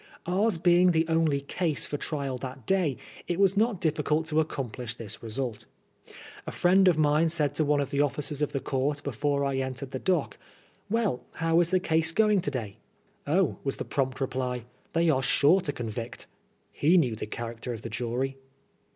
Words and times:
Ours 0.25 0.57
being 0.57 0.93
the 0.93 1.07
only 1.07 1.41
case 1.41 1.85
for 1.85 1.95
trial 1.95 2.35
that 2.39 2.65
day, 2.65 2.97
it 3.27 3.39
was 3.39 3.55
not 3.55 3.79
difficult 3.79 4.25
to 4.25 4.39
accomplish 4.39 4.95
this 4.95 5.21
result. 5.21 5.67
A 6.47 6.51
friend 6.51 6.87
of 6.87 6.97
mine 6.97 7.29
said 7.29 7.53
to 7.53 7.63
one 7.63 7.79
of 7.79 7.91
the 7.91 8.01
officers 8.01 8.41
of 8.41 8.51
the 8.51 8.59
conrt 8.59 9.03
before 9.03 9.45
I 9.45 9.57
entered 9.57 9.91
the 9.91 9.99
dock, 9.99 10.39
*' 10.65 10.75
Well, 10.89 11.21
how 11.33 11.59
is 11.59 11.69
the 11.69 11.79
case 11.79 12.11
going 12.11 12.41
to 12.41 12.49
day?"" 12.49 12.77
Oh," 13.27 13.57
was 13.63 13.75
the 13.75 13.85
prompt 13.85 14.19
reply," 14.19 14.65
they 14.93 15.07
are 15.11 15.21
sure 15.21 15.61
to 15.61 15.71
con 15.71 15.91
vict." 15.91 16.25
He 16.71 16.97
knew 16.97 17.15
the 17.15 17.27
character 17.27 17.71
of 17.71 17.83
the 17.83 17.89
jury. 17.91 18.37